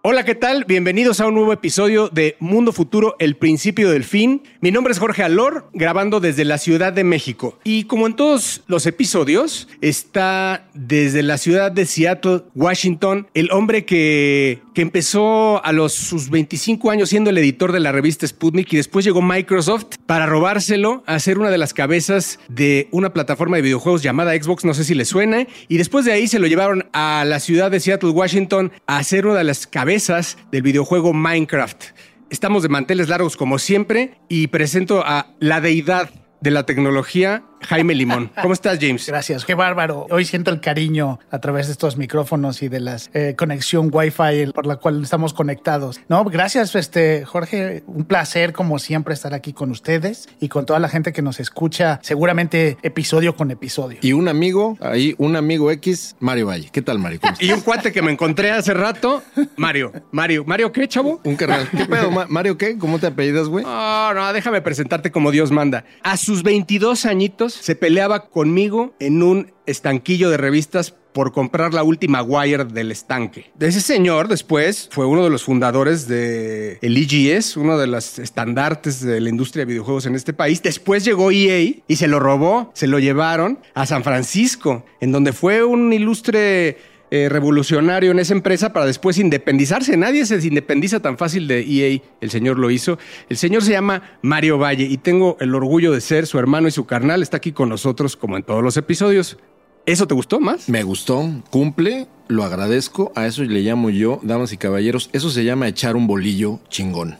[0.00, 0.64] Hola, ¿qué tal?
[0.64, 4.44] Bienvenidos a un nuevo episodio de Mundo Futuro, el principio del fin.
[4.60, 7.58] Mi nombre es Jorge Alor, grabando desde la Ciudad de México.
[7.64, 13.84] Y como en todos los episodios, está desde la ciudad de Seattle, Washington, el hombre
[13.84, 18.72] que, que empezó a los sus 25 años siendo el editor de la revista Sputnik
[18.72, 23.56] y después llegó Microsoft para robárselo a ser una de las cabezas de una plataforma
[23.56, 25.48] de videojuegos llamada Xbox, no sé si le suene.
[25.66, 29.26] Y después de ahí se lo llevaron a la ciudad de Seattle, Washington, a ser
[29.26, 31.86] una de las cabezas del videojuego Minecraft.
[32.30, 36.10] Estamos de manteles largos como siempre y presento a la deidad
[36.40, 38.30] de la tecnología, Jaime Limón.
[38.40, 39.06] ¿Cómo estás, James?
[39.06, 40.06] Gracias, qué bárbaro.
[40.10, 44.52] Hoy siento el cariño a través de estos micrófonos y de la eh, conexión Wi-Fi
[44.54, 46.00] por la cual estamos conectados.
[46.08, 47.82] No, gracias, este, Jorge.
[47.86, 51.40] Un placer, como siempre, estar aquí con ustedes y con toda la gente que nos
[51.40, 53.98] escucha, seguramente episodio con episodio.
[54.02, 56.68] Y un amigo, ahí, un amigo X, Mario Valle.
[56.72, 57.20] ¿Qué tal, Mario?
[57.40, 59.22] y un cuate que me encontré hace rato,
[59.56, 59.92] Mario.
[60.12, 61.20] Mario, ¿Mario qué, chavo?
[61.24, 61.68] Un carnal.
[61.70, 62.78] ¿Qué pedo, Mario qué?
[62.78, 63.64] ¿Cómo te apellidas, güey?
[63.64, 65.84] No, no, déjame presentarte como Dios manda.
[66.02, 71.82] A sus 22 añitos, se peleaba conmigo en un estanquillo de revistas por comprar la
[71.82, 73.50] última wire del estanque.
[73.58, 79.00] Ese señor después fue uno de los fundadores de el EGS, uno de los estandartes
[79.00, 80.62] de la industria de videojuegos en este país.
[80.62, 85.32] Después llegó EA y se lo robó, se lo llevaron a San Francisco, en donde
[85.32, 86.78] fue un ilustre
[87.10, 89.96] eh, revolucionario en esa empresa para después independizarse.
[89.96, 92.00] Nadie se independiza tan fácil de EA.
[92.20, 92.98] El señor lo hizo.
[93.28, 96.70] El señor se llama Mario Valle y tengo el orgullo de ser su hermano y
[96.70, 97.22] su carnal.
[97.22, 99.38] Está aquí con nosotros como en todos los episodios.
[99.86, 100.68] ¿Eso te gustó más?
[100.68, 105.44] Me gustó, cumple, lo agradezco, a eso le llamo yo, damas y caballeros, eso se
[105.44, 107.16] llama echar un bolillo chingón.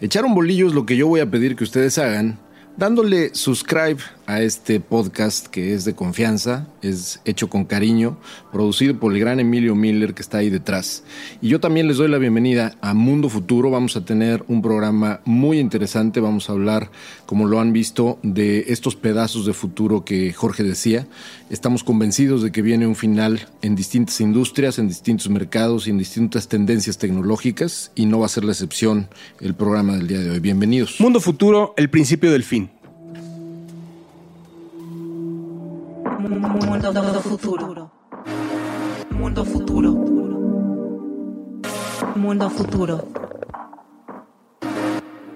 [0.00, 2.38] Echar un bolillo es lo que yo voy a pedir que ustedes hagan
[2.76, 3.98] dándole subscribe
[4.32, 8.16] a este podcast que es de confianza, es hecho con cariño,
[8.50, 11.04] producido por el gran Emilio Miller que está ahí detrás.
[11.42, 13.70] Y yo también les doy la bienvenida a Mundo Futuro.
[13.70, 16.18] Vamos a tener un programa muy interesante.
[16.18, 16.90] Vamos a hablar,
[17.26, 21.06] como lo han visto, de estos pedazos de futuro que Jorge decía.
[21.50, 25.98] Estamos convencidos de que viene un final en distintas industrias, en distintos mercados y en
[25.98, 29.08] distintas tendencias tecnológicas y no va a ser la excepción
[29.40, 30.40] el programa del día de hoy.
[30.40, 31.00] Bienvenidos.
[31.00, 32.70] Mundo Futuro, el principio del fin.
[36.38, 37.90] Mundo futuro.
[39.10, 39.92] Mundo futuro.
[42.16, 43.04] Mundo futuro.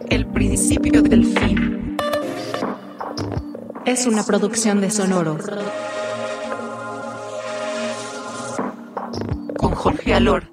[0.08, 1.96] El principio del fin.
[3.84, 5.36] Es una producción de Sonoro.
[9.58, 10.50] Con Jorge Alor,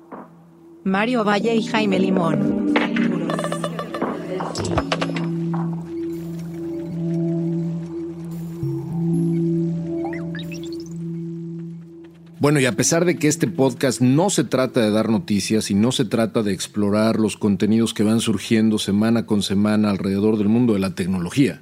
[0.84, 2.53] Mario Valle y Jaime Limón.
[12.44, 15.76] Bueno, y a pesar de que este podcast no se trata de dar noticias y
[15.76, 20.50] no se trata de explorar los contenidos que van surgiendo semana con semana alrededor del
[20.50, 21.62] mundo de la tecnología,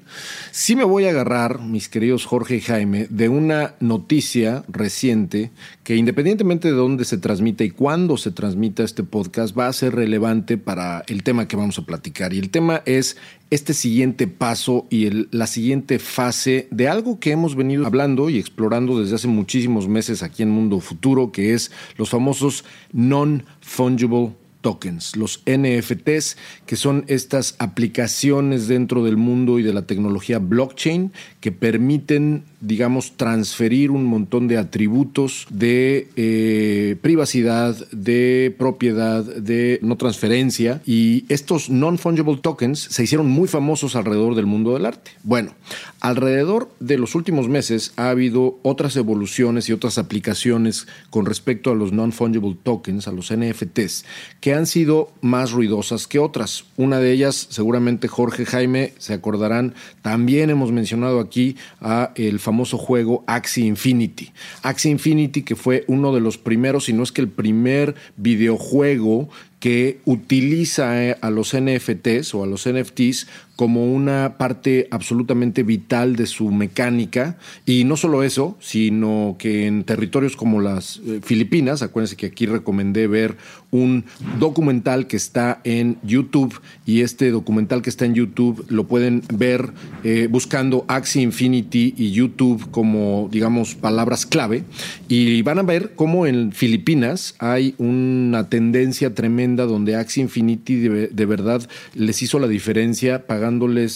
[0.49, 5.51] sí me voy a agarrar, mis queridos Jorge y Jaime, de una noticia reciente
[5.83, 9.93] que independientemente de dónde se transmita y cuándo se transmita este podcast, va a ser
[9.93, 12.33] relevante para el tema que vamos a platicar.
[12.33, 13.17] Y el tema es
[13.51, 18.99] este siguiente paso y la siguiente fase de algo que hemos venido hablando y explorando
[18.99, 22.63] desde hace muchísimos meses aquí en Mundo Futuro, que es los famosos
[22.93, 30.39] non-fungible tokens, los NFTs, que son estas aplicaciones dentro del mundo y de la tecnología
[30.39, 39.79] blockchain que permiten digamos, transferir un montón de atributos de eh, privacidad, de propiedad, de
[39.81, 40.81] no transferencia.
[40.85, 45.11] Y estos non-fungible tokens se hicieron muy famosos alrededor del mundo del arte.
[45.23, 45.53] Bueno,
[45.99, 51.75] alrededor de los últimos meses ha habido otras evoluciones y otras aplicaciones con respecto a
[51.75, 54.05] los non-fungible tokens, a los NFTs,
[54.39, 56.65] que han sido más ruidosas que otras.
[56.77, 62.77] Una de ellas, seguramente Jorge Jaime se acordarán, también hemos mencionado aquí a el famoso
[62.77, 64.31] juego Axie Infinity.
[64.63, 69.29] Axie Infinity que fue uno de los primeros, si no es que el primer videojuego
[69.61, 73.27] que utiliza eh, a los NFTs o a los NFTs
[73.61, 77.37] como una parte absolutamente vital de su mecánica.
[77.63, 82.47] Y no solo eso, sino que en territorios como las eh, Filipinas, acuérdense que aquí
[82.47, 83.37] recomendé ver
[83.69, 84.05] un
[84.39, 89.73] documental que está en YouTube y este documental que está en YouTube lo pueden ver
[90.03, 94.63] eh, buscando Axie Infinity y YouTube como, digamos, palabras clave
[95.07, 101.07] y van a ver cómo en Filipinas hay una tendencia tremenda donde Axie Infinity de,
[101.07, 103.27] de verdad les hizo la diferencia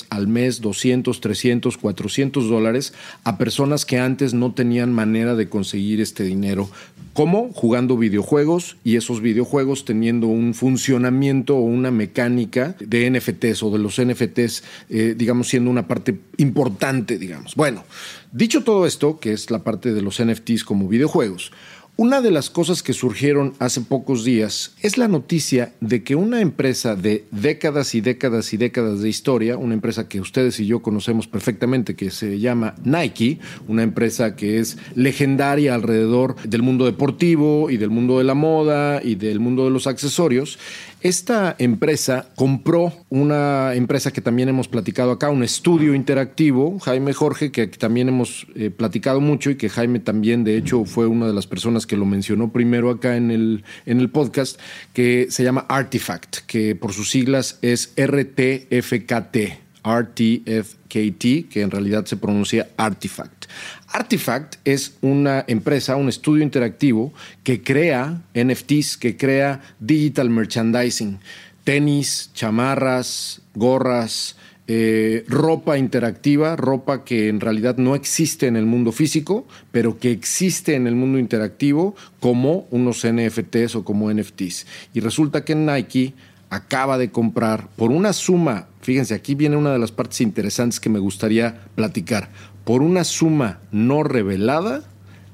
[0.10, 2.94] al mes 200, 300, 400 dólares
[3.24, 6.69] a personas que antes no tenían manera de conseguir este dinero.
[7.13, 7.52] ¿Cómo?
[7.54, 13.80] Jugando videojuegos y esos videojuegos teniendo un funcionamiento o una mecánica de NFTs o de
[13.80, 17.56] los NFTs, eh, digamos, siendo una parte importante, digamos.
[17.56, 17.86] Bueno,
[18.34, 21.54] dicho todo esto, que es la parte de los NFTs como videojuegos,
[21.97, 26.42] una de las cosas que surgieron hace pocos días es la noticia de que una
[26.42, 30.81] empresa de décadas y décadas y décadas de historia, una empresa que ustedes y yo
[30.81, 33.39] conocemos perfectamente, que se llama Nike,
[33.69, 39.01] una empresa que es legendaria alrededor del mundo deportivo y del mundo de la moda
[39.01, 40.59] y del mundo de los accesorios,
[41.06, 47.52] esta empresa compró una empresa que también hemos platicado acá, un estudio interactivo, Jaime Jorge,
[47.52, 51.34] que también hemos eh, platicado mucho y que Jaime también, de hecho, fue una de
[51.34, 54.60] las personas que lo mencionó primero acá en el, en el podcast,
[54.94, 59.64] que se llama Artifact, que por sus siglas es RTFKT.
[59.86, 63.46] RTFKT, que en realidad se pronuncia Artifact.
[63.88, 71.20] Artifact es una empresa, un estudio interactivo que crea NFTs, que crea digital merchandising,
[71.64, 74.36] tenis, chamarras, gorras,
[74.68, 80.10] eh, ropa interactiva, ropa que en realidad no existe en el mundo físico, pero que
[80.12, 84.66] existe en el mundo interactivo como unos NFTs o como NFTs.
[84.94, 86.16] Y resulta que Nike
[86.50, 90.89] acaba de comprar por una suma, fíjense, aquí viene una de las partes interesantes que
[90.89, 92.30] me gustaría platicar,
[92.63, 94.83] por una suma no revelada,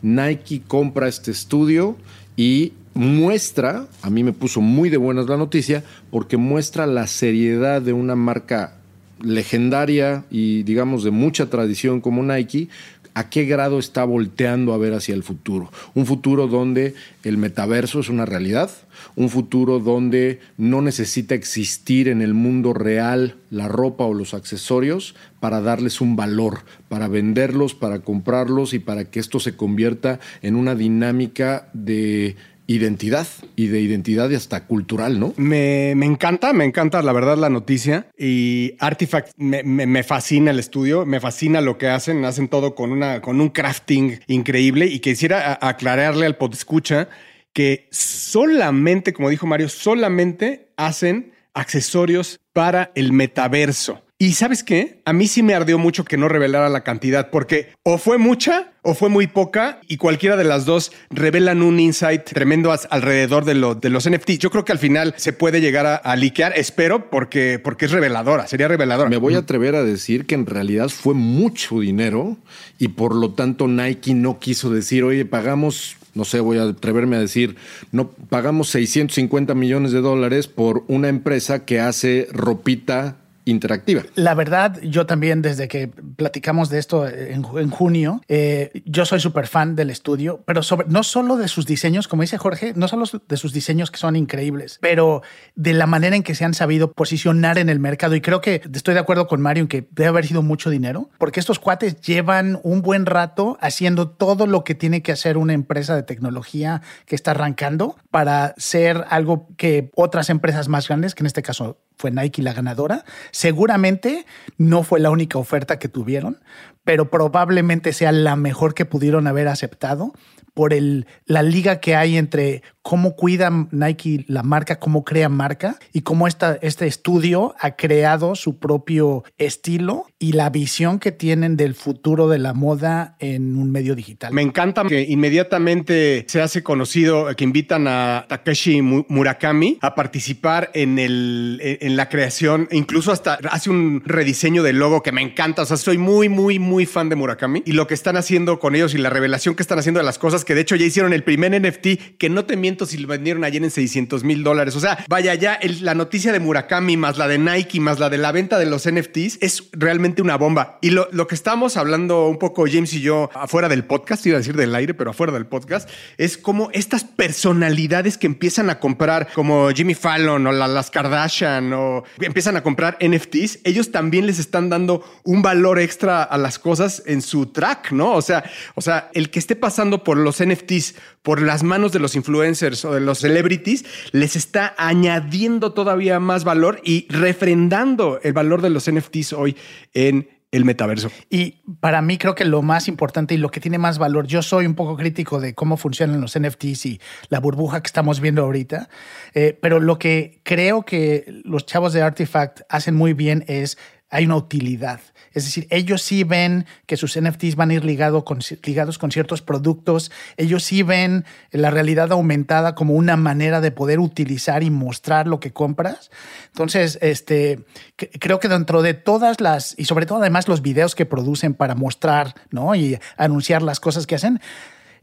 [0.02, 1.98] Nike compra este estudio
[2.36, 7.82] y muestra, a mí me puso muy de buenas la noticia, porque muestra la seriedad
[7.82, 8.76] de una marca
[9.22, 12.70] legendaria y digamos de mucha tradición como Nike,
[13.14, 15.72] a qué grado está volteando a ver hacia el futuro.
[15.94, 18.72] Un futuro donde el metaverso es una realidad,
[19.16, 25.16] un futuro donde no necesita existir en el mundo real la ropa o los accesorios
[25.40, 30.56] para darles un valor, para venderlos, para comprarlos y para que esto se convierta en
[30.56, 32.36] una dinámica de
[32.74, 35.34] identidad y de identidad hasta cultural, ¿no?
[35.38, 41.20] Me, encanta, me encanta la verdad la noticia y Artifact me, fascina el estudio, me
[41.20, 46.26] fascina lo que hacen, hacen todo con, una, con un crafting increíble y quisiera aclararle
[46.26, 47.10] al escucha
[47.54, 54.02] que solamente, como dijo Mario, solamente hacen accesorios para el metaverso.
[54.22, 55.02] Y sabes qué?
[55.06, 58.74] A mí sí me ardió mucho que no revelara la cantidad, porque o fue mucha
[58.84, 63.56] o fue muy poca, y cualquiera de las dos revelan un insight tremendo alrededor de,
[63.82, 64.38] de los NFTs.
[64.38, 67.92] Yo creo que al final se puede llegar a, a liquear, espero, porque, porque es
[67.92, 69.10] reveladora, sería reveladora.
[69.10, 72.38] Me voy a atrever a decir que en realidad fue mucho dinero
[72.78, 77.16] y por lo tanto Nike no quiso decir, oye, pagamos no sé, voy a atreverme
[77.16, 77.56] a decir,
[77.92, 83.21] no pagamos 650 millones de dólares por una empresa que hace ropita
[83.52, 84.04] interactiva.
[84.16, 89.48] La verdad, yo también desde que platicamos de esto en, junio, eh, yo soy súper
[89.48, 93.38] fan del estudio, pero no solo de sus diseños, como dice Jorge, no solo de
[93.38, 95.22] sus diseños que son increíbles, pero
[95.56, 98.16] de la manera en que se han sabido posicionar en el mercado.
[98.16, 101.10] Y creo que estoy de acuerdo con Mario en que debe haber sido mucho dinero,
[101.18, 105.54] porque estos cuates llevan un buen rato haciendo todo lo que tiene que hacer una
[105.54, 111.24] empresa de tecnología que está arrancando para ser algo que otras empresas más grandes, que
[111.24, 113.06] en este caso fue Nike la ganadora.
[113.30, 114.26] Seguramente
[114.58, 116.40] no fue la única oferta que tuvieron,
[116.84, 120.14] pero probablemente sea la mejor que pudieron haber aceptado
[120.54, 125.78] por el, la liga que hay entre cómo cuida Nike la marca, cómo crea marca
[125.94, 131.58] y cómo esta, este estudio ha creado su propio estilo y la visión que tienen
[131.58, 134.34] del futuro de la moda en un medio digital.
[134.34, 141.00] Me encanta que inmediatamente se hace conocido que invitan a Takeshi Murakami a participar en,
[141.00, 145.62] el, en la creación, incluso hasta hace un rediseño del logo que me encanta.
[145.64, 148.76] O sea, soy muy, muy, muy fan de Murakami y lo que están haciendo con
[148.76, 151.14] ellos y la revelación que están haciendo de las cosas que de hecho ya hicieron
[151.14, 154.76] el primer NFT, que no te miento si lo vendieron ayer en 600 mil dólares.
[154.76, 158.10] O sea, vaya ya, el- la noticia de Murakami más la de Nike más la
[158.10, 160.78] de la venta de los NFTs es realmente una bomba.
[160.82, 164.36] Y lo, lo que estamos hablando un poco James y yo afuera del podcast, iba
[164.36, 168.80] a decir del aire, pero afuera del podcast, es como estas personalidades que empiezan a
[168.80, 174.26] comprar, como Jimmy Fallon o la- las Kardashian, o empiezan a comprar NFTs, ellos también
[174.28, 178.14] les están dando un valor extra a las cosas en su track, ¿no?
[178.14, 178.44] O sea,
[178.76, 182.86] o sea, el que esté pasando por los NFTs, por las manos de los influencers
[182.86, 188.70] o de los celebrities, les está añadiendo todavía más valor y refrendando el valor de
[188.70, 189.58] los NFTs hoy
[189.94, 191.10] en el metaverso.
[191.30, 194.42] Y para mí creo que lo más importante y lo que tiene más valor, yo
[194.42, 198.44] soy un poco crítico de cómo funcionan los NFTs y la burbuja que estamos viendo
[198.44, 198.90] ahorita,
[199.34, 203.78] eh, pero lo que creo que los chavos de Artifact hacen muy bien es,
[204.12, 205.00] hay una utilidad.
[205.34, 209.10] Es decir, ellos sí ven que sus NFTs van a ir ligado con, ligados con
[209.10, 214.70] ciertos productos, ellos sí ven la realidad aumentada como una manera de poder utilizar y
[214.70, 216.12] mostrar lo que compras.
[216.48, 217.64] Entonces, este,
[217.96, 221.74] creo que dentro de todas las, y sobre todo además los videos que producen para
[221.74, 222.76] mostrar ¿no?
[222.76, 224.42] y anunciar las cosas que hacen,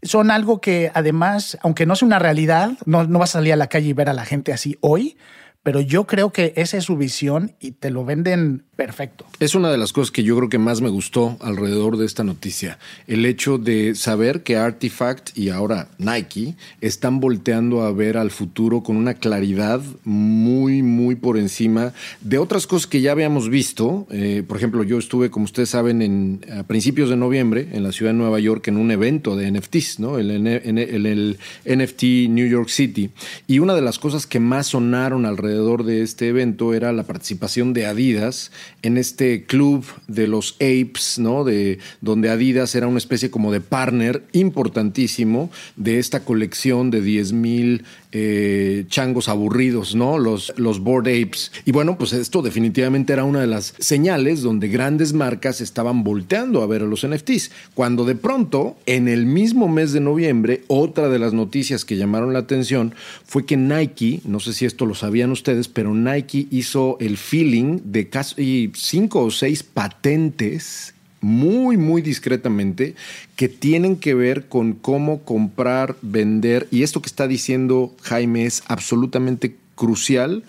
[0.03, 3.57] son algo que además, aunque no sea una realidad, no, no vas a salir a
[3.57, 5.17] la calle y ver a la gente así hoy,
[5.63, 9.27] pero yo creo que esa es su visión y te lo venden perfecto.
[9.41, 12.23] Es una de las cosas que yo creo que más me gustó alrededor de esta
[12.23, 12.79] noticia.
[13.09, 18.85] El hecho de saber que Artifact y ahora Nike están volteando a ver al futuro
[18.85, 24.07] con una claridad muy, muy por encima de otras cosas que ya habíamos visto.
[24.13, 27.91] Eh, por ejemplo, yo estuve, como ustedes saben, en, a principios de noviembre en la
[27.91, 30.19] ciudad de Nueva York en un evento de NFTs, ¿no?
[30.19, 33.11] El, el NFT New York City.
[33.49, 37.73] Y una de las cosas que más sonaron alrededor de este evento era la participación
[37.73, 41.45] de Adidas en este club de los apes, ¿no?
[41.45, 47.33] De donde Adidas era una especie como de partner importantísimo de esta colección de 10
[47.33, 50.19] mil eh, changos aburridos, ¿no?
[50.19, 51.53] Los, los board apes.
[51.67, 56.63] Y bueno, pues esto definitivamente era una de las señales donde grandes marcas estaban volteando
[56.63, 57.51] a ver a los NFTs.
[57.75, 62.33] Cuando de pronto, en el mismo mes de noviembre, otra de las noticias que llamaron
[62.33, 62.95] la atención
[63.25, 67.81] fue que Nike, no sé si esto lo sabían ustedes, pero Nike hizo el feeling
[67.85, 72.95] de casi cinco o seis patentes muy, muy discretamente,
[73.37, 78.63] que tienen que ver con cómo comprar, vender, y esto que está diciendo Jaime es
[78.67, 80.45] absolutamente crucial,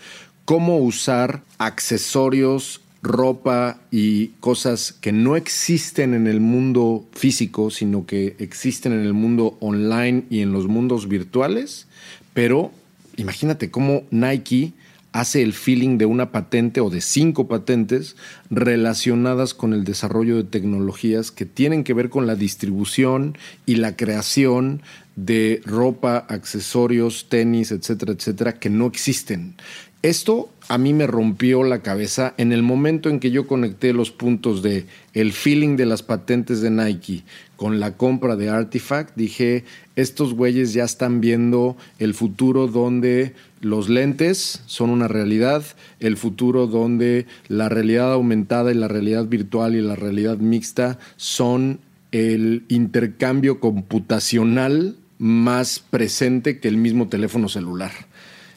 [0.46, 8.36] cómo usar accesorios, ropa y cosas que no existen en el mundo físico, sino que
[8.40, 11.88] existen en el mundo online y en los mundos virtuales,
[12.34, 12.72] pero
[13.16, 14.74] imagínate cómo Nike
[15.12, 18.16] hace el feeling de una patente o de cinco patentes
[18.50, 23.96] relacionadas con el desarrollo de tecnologías que tienen que ver con la distribución y la
[23.96, 24.82] creación
[25.16, 29.56] de ropa, accesorios, tenis, etcétera, etcétera, que no existen.
[30.02, 34.12] Esto a mí me rompió la cabeza en el momento en que yo conecté los
[34.12, 37.24] puntos de el feeling de las patentes de Nike
[37.58, 39.66] con la compra de Artifact, dije,
[39.98, 45.64] estos güeyes ya están viendo el futuro donde los lentes son una realidad,
[46.00, 51.80] el futuro donde la realidad aumentada y la realidad virtual y la realidad mixta son
[52.12, 57.92] el intercambio computacional más presente que el mismo teléfono celular.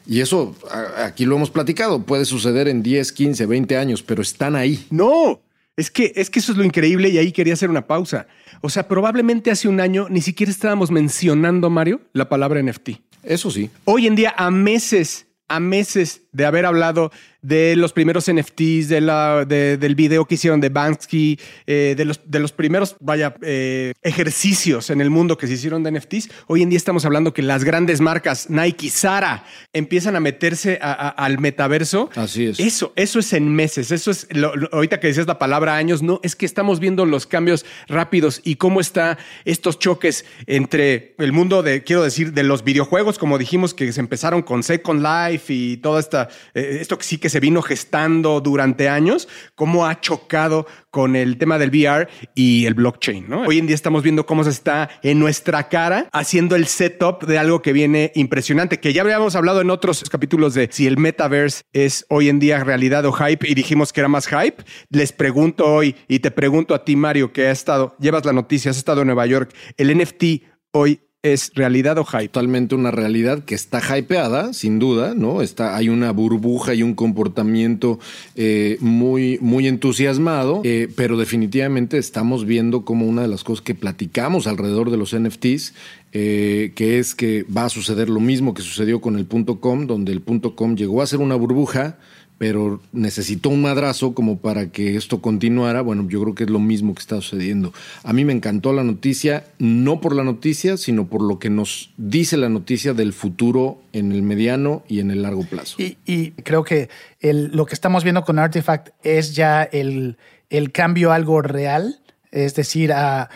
[0.05, 0.55] Y eso,
[0.97, 4.85] aquí lo hemos platicado, puede suceder en 10, 15, 20 años, pero están ahí.
[4.89, 5.41] No,
[5.77, 8.27] es que, es que eso es lo increíble y ahí quería hacer una pausa.
[8.61, 12.89] O sea, probablemente hace un año ni siquiera estábamos mencionando, Mario, la palabra NFT.
[13.23, 13.69] Eso sí.
[13.85, 17.11] Hoy en día, a meses, a meses de haber hablado
[17.43, 22.05] de los primeros NFTs, de la, de- del video que hicieron de Banksy, eh, de,
[22.05, 26.29] los, de los primeros, vaya, eh, ejercicios en el mundo que se hicieron de NFTs,
[26.47, 30.93] hoy en día estamos hablando que las grandes marcas, Nike, Zara, empiezan a meterse a-
[30.93, 32.09] a- al metaverso.
[32.15, 32.59] Así es.
[32.59, 33.91] Eso, eso es en meses.
[33.91, 37.05] Eso es, lo- lo- ahorita que decías la palabra años, no, es que estamos viendo
[37.05, 42.43] los cambios rápidos y cómo está estos choques entre el mundo de, quiero decir, de
[42.43, 46.97] los videojuegos, como dijimos, que se empezaron con Second Life y toda esta, eh, esto
[46.97, 51.69] que sí que se vino gestando durante años, cómo ha chocado con el tema del
[51.69, 53.33] VR y el blockchain.
[53.33, 57.39] Hoy en día estamos viendo cómo se está en nuestra cara haciendo el setup de
[57.39, 61.63] algo que viene impresionante, que ya habíamos hablado en otros capítulos de si el metaverse
[61.73, 64.63] es hoy en día realidad o hype y dijimos que era más hype.
[64.91, 68.69] Les pregunto hoy y te pregunto a ti, Mario, que has estado, llevas la noticia,
[68.69, 70.23] has estado en Nueva York, el NFT
[70.71, 72.27] hoy es realidad o hype?
[72.27, 75.41] Totalmente una realidad que está hypeada, sin duda, ¿no?
[75.41, 77.97] Está, hay una burbuja y un comportamiento
[78.35, 83.73] eh, muy, muy entusiasmado, eh, pero definitivamente estamos viendo como una de las cosas que
[83.73, 85.73] platicamos alrededor de los NFTs
[86.15, 89.87] eh, que es que va a suceder lo mismo que sucedió con el punto .com,
[89.87, 91.97] donde el punto .com llegó a ser una burbuja,
[92.37, 95.81] pero necesitó un madrazo como para que esto continuara.
[95.81, 97.73] Bueno, yo creo que es lo mismo que está sucediendo.
[98.03, 101.91] A mí me encantó la noticia, no por la noticia, sino por lo que nos
[101.97, 105.77] dice la noticia del futuro en el mediano y en el largo plazo.
[105.79, 106.89] Y, creo que
[107.21, 110.17] lo que estamos viendo con Artifact es ya el,
[110.49, 111.99] el cambio a algo real
[112.33, 113.29] es decir, a,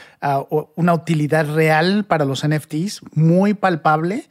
[0.75, 4.25] una utilidad real para los NFTs, muy palpable,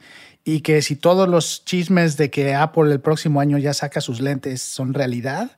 [0.47, 4.21] y que si todos los chismes de que Apple el próximo año ya saca sus
[4.21, 5.51] lentes son realidad,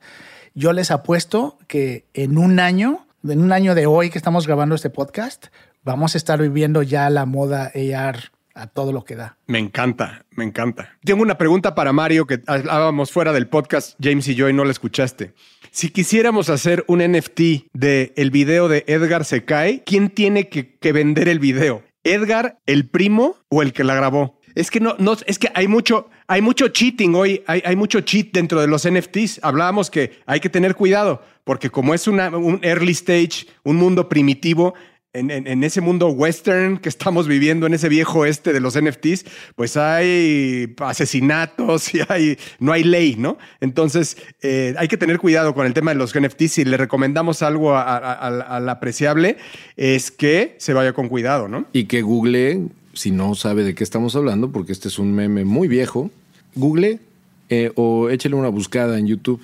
[0.54, 4.74] yo les apuesto que en un año, en un año de hoy que estamos grabando
[4.74, 5.46] este podcast,
[5.84, 9.36] vamos a estar viviendo ya la moda AR a todo lo que da.
[9.46, 10.96] Me encanta, me encanta.
[11.04, 14.64] Tengo una pregunta para Mario que hablábamos fuera del podcast, James y yo, y no
[14.64, 15.34] la escuchaste.
[15.70, 17.40] Si quisiéramos hacer un NFT
[17.74, 21.84] de el video de Edgar se cae, ¿quién tiene que, vender el video?
[22.02, 24.39] ¿Edgar, el primo o el que la grabó?
[24.54, 28.00] Es que no, no, es que hay mucho, hay mucho cheating hoy, hay, hay, mucho
[28.00, 29.40] cheat dentro de los NFTs.
[29.42, 34.08] Hablábamos que hay que tener cuidado, porque como es una, un early stage, un mundo
[34.08, 34.74] primitivo,
[35.12, 39.24] en, ese mundo western que estamos viviendo, en ese viejo este de los NFTs,
[39.56, 43.36] pues hay asesinatos y hay, no hay ley, ¿no?
[43.60, 46.52] Entonces eh, hay que tener cuidado con el tema de los NFTs.
[46.52, 49.36] Si le recomendamos algo al apreciable,
[49.76, 51.66] es que se vaya con cuidado, ¿no?
[51.72, 52.68] Y que Google,
[53.00, 56.10] si no sabe de qué estamos hablando, porque este es un meme muy viejo,
[56.54, 57.00] Google
[57.48, 59.40] eh, o échele una buscada en YouTube,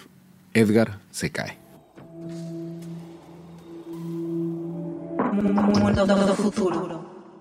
[0.52, 1.56] Edgar se cae.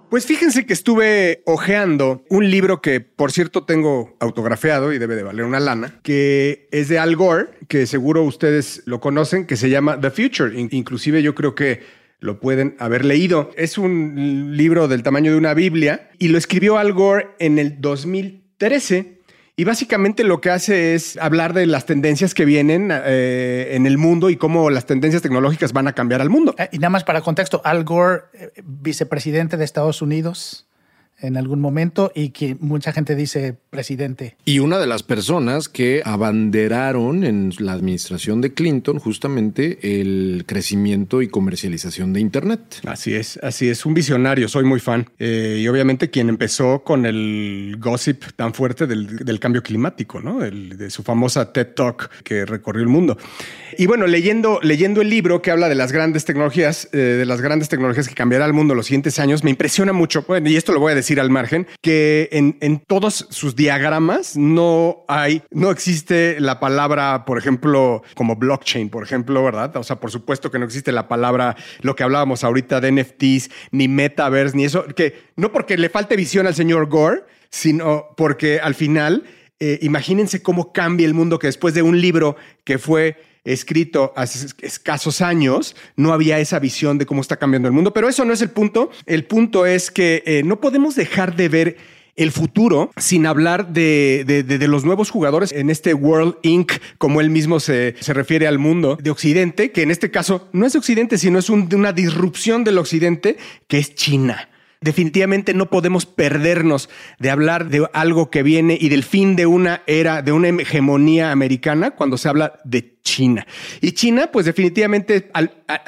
[0.09, 5.23] Pues fíjense que estuve hojeando un libro que, por cierto, tengo autografiado y debe de
[5.23, 9.69] valer una lana, que es de Al Gore, que seguro ustedes lo conocen, que se
[9.69, 10.57] llama The Future.
[10.71, 13.51] Inclusive yo creo que lo pueden haber leído.
[13.57, 17.81] Es un libro del tamaño de una Biblia y lo escribió Al Gore en el
[17.81, 19.15] 2013
[19.57, 23.97] y básicamente lo que hace es hablar de las tendencias que vienen eh, en el
[23.97, 26.53] mundo y cómo las tendencias tecnológicas van a cambiar al mundo.
[26.57, 30.67] Eh, y nada más para contexto, Al Gore, eh, vicepresidente de Estados Unidos,
[31.19, 34.35] en algún momento y que mucha gente dice presidente.
[34.45, 41.21] Y una de las personas que abanderaron en la administración de Clinton justamente el crecimiento
[41.21, 42.81] y comercialización de Internet.
[42.85, 45.09] Así es, así es, un visionario, soy muy fan.
[45.19, 50.39] Eh, y obviamente quien empezó con el gossip tan fuerte del, cambio climático, ¿no?
[50.39, 53.17] de su famosa TED Talk que recorrió el mundo.
[53.77, 57.41] Y bueno, leyendo, leyendo el libro que habla de las grandes tecnologías, eh, de las
[57.41, 60.71] grandes tecnologías que cambiará el mundo los siguientes años, me impresiona mucho, bueno, y esto
[60.71, 65.71] lo voy a decir al margen, que en, en todos sus diagramas no hay, no
[65.71, 69.75] existe la palabra, por ejemplo, como blockchain, por ejemplo, ¿verdad?
[69.77, 73.49] O sea, por supuesto que no existe la palabra, lo que hablábamos ahorita de NFTs,
[73.71, 78.59] ni metaverse, ni eso, que no porque le falte visión al señor Gore, sino porque
[78.59, 79.23] al final,
[79.59, 84.47] eh, imagínense cómo cambia el mundo que después de un libro que fue escrito hace
[84.61, 87.93] escasos años, no había esa visión de cómo está cambiando el mundo.
[87.93, 88.89] Pero eso no es el punto.
[89.05, 91.77] El punto es que eh, no podemos dejar de ver
[92.15, 97.59] el futuro sin hablar de, los nuevos jugadores en este World Inc., como él mismo
[97.59, 101.39] se, refiere al mundo de Occidente, que en este caso no es de Occidente, sino
[101.39, 104.49] es una disrupción del Occidente, que es China.
[104.81, 109.81] Definitivamente no podemos perdernos de hablar de algo que viene y del fin de una
[109.87, 113.45] era, de una hegemonía americana cuando se habla de China.
[113.81, 115.31] Y China, pues definitivamente,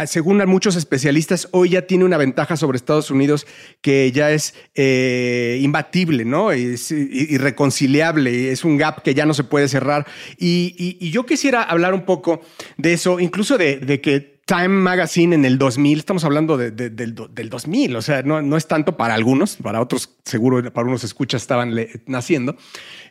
[0.06, 3.48] según muchos especialistas, hoy ya tiene una ventaja sobre Estados Unidos
[3.82, 6.52] que ya es eh, imbatible, ¿no?
[6.52, 10.06] Es irreconciliable, es un gap que ya no se puede cerrar.
[10.38, 12.42] Y, yo quisiera hablar un poco
[12.78, 18.02] de eso, incluso de, que Time Magazine en el 2000, estamos hablando del, 2000, o
[18.02, 22.56] sea, no, no, es tanto para algunos, para otros seguro, para unos escuchas estaban naciendo,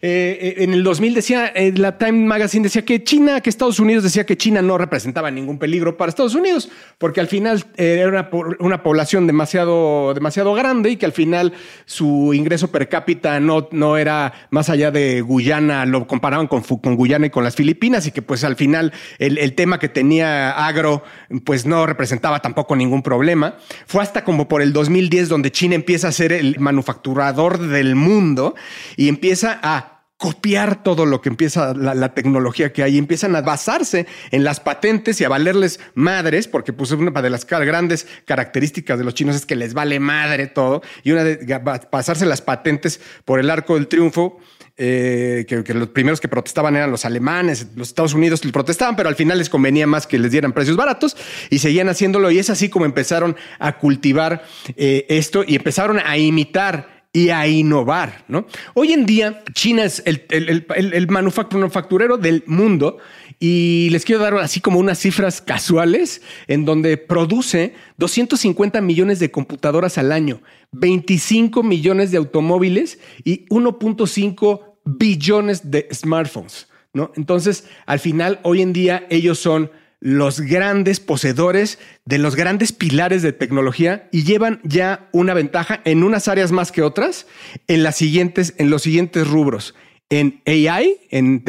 [0.00, 3.78] eh, eh, en el 2000 decía, eh, la Time Magazine decía que China, que Estados
[3.78, 8.30] Unidos decía que China no representaba ningún peligro para Estados Unidos, porque al final era
[8.58, 11.52] una, población demasiado, demasiado grande y que al final
[11.84, 16.96] su ingreso per cápita no, no era más allá de Guyana, lo comparaban con, con
[16.96, 20.66] Guyana y con las Filipinas y que pues al final el, el tema que tenía
[20.66, 21.02] agro
[21.44, 23.56] pues no representaba tampoco ningún problema.
[23.86, 28.54] Fue hasta como por el 2010 donde China empieza a ser el manufacturador del mundo
[28.96, 34.06] y empieza a copiar todo lo que empieza la, tecnología que hay, empiezan a basarse
[34.30, 39.04] en las patentes y a valerles madres, porque pues una de las grandes características de
[39.04, 41.60] los chinos es que les vale madre todo, y una de
[41.90, 44.38] pasarse las patentes por el arco del triunfo,
[44.78, 49.14] eh, que, los primeros que protestaban eran los alemanes, los Estados Unidos protestaban, pero al
[49.14, 51.16] final les convenía más que les dieran precios baratos
[51.48, 54.44] y seguían haciéndolo, y es así como empezaron a cultivar
[54.76, 58.24] eh, esto y empezaron a imitar y a innovar.
[58.28, 58.46] ¿no?
[58.74, 62.98] Hoy en día, China es el, manufacturero del mundo
[63.38, 69.30] y les quiero dar así como unas cifras casuales en donde produce 250 millones de
[69.30, 70.40] computadoras al año,
[70.72, 76.68] 25 millones de automóviles y 1.5 billones de smartphones.
[76.92, 77.12] ¿no?
[77.16, 79.70] Entonces, al final, hoy en día ellos son
[80.00, 86.02] los grandes poseedores de los grandes pilares de tecnología y llevan ya una ventaja en
[86.02, 87.26] unas áreas más que otras
[87.66, 89.74] en, las siguientes, en los siguientes rubros.
[90.08, 91.42] En AI, en,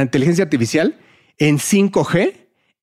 [0.00, 0.98] inteligencia artificial,
[1.40, 2.34] en 5G,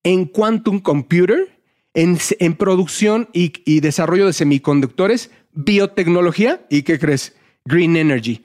[0.02, 1.58] en quantum computer,
[1.94, 7.34] en, producción y, y desarrollo de semiconductores, biotecnología y, ¿qué crees?
[7.64, 8.44] Green energy.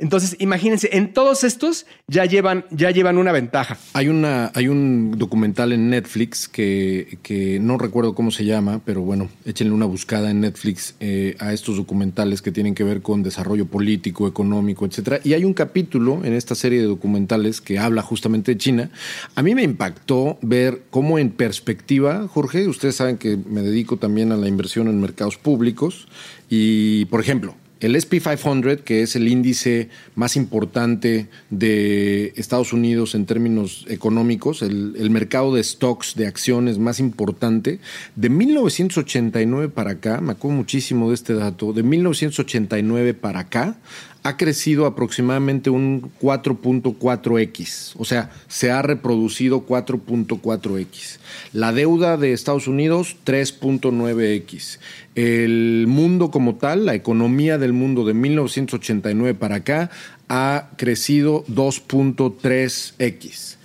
[0.00, 3.78] Entonces, imagínense, en todos estos ya llevan, ya llevan una ventaja.
[3.92, 9.02] Hay, una, hay un documental en Netflix que, que no recuerdo cómo se llama, pero
[9.02, 13.22] bueno, échenle una buscada en Netflix eh, a estos documentales que tienen que ver con
[13.22, 15.20] desarrollo político, económico, etcétera.
[15.22, 18.90] Y hay un capítulo en esta serie de documentales que habla justamente de China.
[19.34, 24.32] A mí me impactó ver cómo en perspectiva, Jorge, ustedes saben que me dedico también
[24.32, 26.08] a la inversión en mercados públicos.
[26.48, 33.26] Y, por ejemplo, el SP500, que es el índice más importante de Estados Unidos en
[33.26, 37.80] términos económicos, el, mercado de stocks, de acciones más importante,
[38.16, 43.76] de 1989 para acá, me acuerdo muchísimo de este dato, de 1989 para acá,
[44.22, 51.18] ha crecido aproximadamente un 4.4x, o sea, se ha reproducido 4.4x.
[51.52, 54.78] La deuda de Estados Unidos 3.9x.
[55.14, 59.90] El mundo como tal, la economía del mundo de 1989 para acá
[60.28, 63.56] ha crecido 2.3x.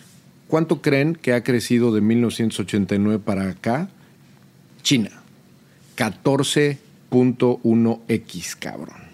[0.48, 3.90] ¿Cuánto creen que ha crecido de 1989 para acá?
[4.84, 5.12] China.
[5.98, 9.05] 14.1x, cabrón.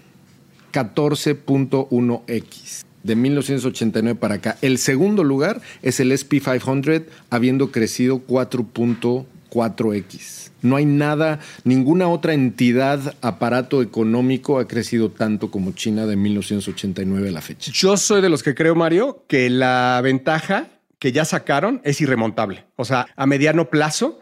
[0.72, 4.58] 14.1x de 1989 para acá.
[4.62, 10.52] El segundo lugar es el SP500, habiendo crecido 4.4x.
[10.62, 17.30] No hay nada, ninguna otra entidad, aparato económico ha crecido tanto como China de 1989
[17.30, 17.72] a la fecha.
[17.74, 20.68] Yo soy de los que creo, Mario, que la ventaja
[21.00, 22.66] que ya sacaron es irremontable.
[22.76, 24.20] O sea, a mediano plazo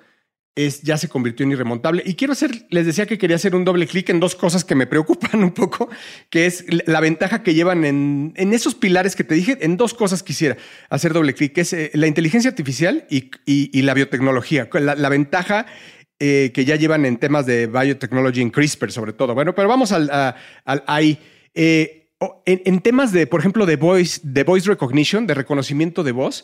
[0.66, 2.04] es, ya se convirtió en irremontable.
[2.06, 4.76] Y quiero hacer, les decía que quería hacer un doble clic en dos cosas que
[4.76, 5.90] me preocupan un poco,
[6.30, 9.94] que es la ventaja que llevan en, en esos pilares que te dije, en dos
[9.94, 10.58] cosas quisiera
[10.90, 14.70] hacer doble clic, que es eh, la inteligencia artificial y, y, la biotecnología.
[14.74, 15.66] La, ventaja
[16.20, 19.34] eh, que ya llevan en temas de biotechnology en CRISPR, sobre todo.
[19.34, 21.18] Bueno, pero vamos al, al ahí.
[21.56, 22.08] Eh,
[22.46, 26.44] en, temas de, por ejemplo, de voice, de voice recognition, de reconocimiento de voz,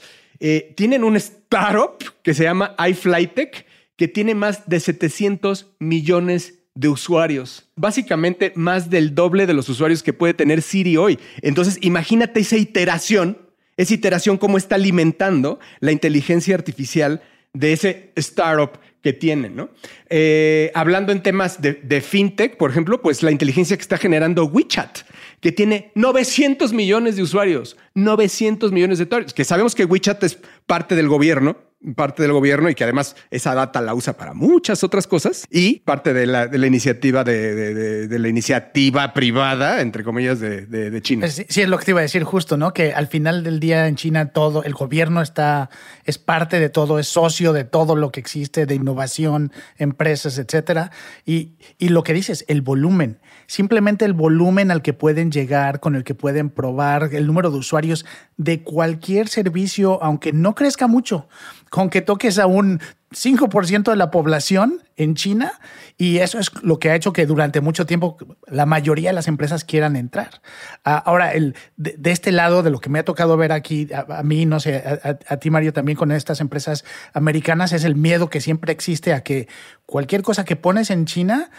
[0.76, 7.70] tienen un startup que se llama iFlyTech, que tiene más de 700 millones de usuarios.
[7.76, 11.18] Básicamente más del doble de los usuarios que puede tener Siri hoy.
[11.42, 13.38] Entonces, imagínate esa iteración,
[13.78, 17.22] esa iteración cómo está alimentando la inteligencia artificial
[17.54, 19.70] de ese startup que tienen, ¿no?
[20.10, 24.46] Eh, hablando en temas de, de, fintech, por ejemplo, pues la inteligencia que está generando
[24.46, 25.02] WeChat,
[25.40, 30.40] que tiene 900 millones de usuarios, 900 millones de usuarios, que sabemos que WeChat es
[30.66, 31.56] parte del gobierno,
[31.94, 35.80] parte del gobierno y que además esa data la usa para muchas otras cosas y
[35.82, 41.28] parte de la, iniciativa de, la iniciativa privada, entre comillas, de, China.
[41.28, 42.74] Sí, es lo que te iba a decir justo, ¿no?
[42.74, 45.70] Que al final del día en China todo, el gobierno está,
[46.06, 50.92] es parte de todo, es socio de todo lo que existe, de innovación, empresas, etcétera.
[51.26, 55.96] Y, y lo que dices, el volumen, simplemente el volumen al que pueden llegar, con
[55.96, 58.06] el que pueden probar, el número de usuarios
[58.38, 61.28] de cualquier servicio, aunque no crezca mucho
[61.70, 62.80] con que toques a un
[63.12, 65.54] 5% de la población en China
[65.98, 69.28] y eso es lo que ha hecho que durante mucho tiempo la mayoría de las
[69.28, 70.42] empresas quieran entrar.
[70.84, 74.24] Ah, ahora, el, de, este lado, de lo que me ha tocado ver aquí, a,
[74.24, 78.42] mí, no sé, a, ti Mario también con estas empresas americanas, es el miedo que
[78.42, 79.48] siempre existe a que
[79.86, 81.50] cualquier cosa que pones en China,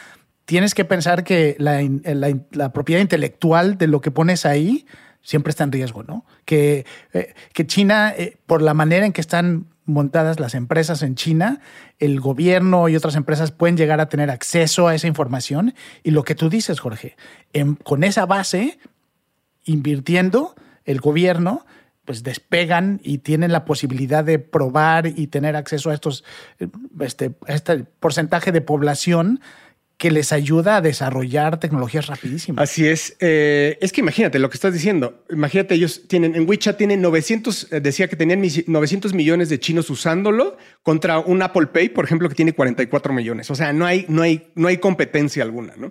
[0.47, 1.81] tienes que pensar que la,
[2.53, 4.87] la propiedad intelectual de lo que pones ahí
[5.27, 6.25] siempre está en riesgo, ¿no?
[6.45, 11.17] Que, eh, que China, eh, por la manera en que están montadas las empresas en
[11.17, 11.61] China,
[11.99, 15.75] el gobierno y otras empresas pueden llegar a tener acceso a esa información.
[16.05, 17.17] Y lo que tú dices, Jorge,
[17.83, 18.79] con esa base,
[19.65, 20.55] invirtiendo,
[20.85, 21.67] el gobierno,
[22.05, 26.25] pues despegan y tienen la posibilidad de probar y tener acceso a estos,
[27.01, 29.41] este, a este porcentaje de población
[29.99, 32.63] que les ayuda a desarrollar tecnologías rapidísimas.
[32.63, 33.17] Así es.
[33.19, 35.25] Eh, es que imagínate lo que estás diciendo.
[35.31, 39.89] Imagínate, ellos tienen, en WeChat tienen 900, eh, decía que tenían 900 millones de chinos
[39.89, 43.51] usándolo contra un Apple Pay, por ejemplo, que tiene 44 millones.
[43.51, 45.75] O sea, no hay, no hay, no hay competencia alguna.
[45.77, 45.91] ¿no?